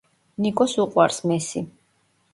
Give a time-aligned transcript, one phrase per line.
[0.45, 1.65] ნიკოს უყვარს მესი